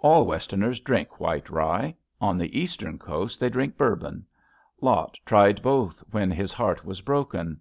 All 0.00 0.26
West 0.26 0.50
erners 0.50 0.82
drink 0.82 1.20
White 1.20 1.48
Rye. 1.48 1.94
On 2.20 2.36
the 2.36 2.58
Eastern 2.58 2.98
coast 2.98 3.38
they 3.38 3.48
drink 3.48 3.78
Bonrbon. 3.78 4.24
Lot 4.80 5.16
tried 5.24 5.62
both 5.62 6.02
when 6.10 6.32
his 6.32 6.52
heart 6.52 6.84
was 6.84 7.00
broken. 7.00 7.60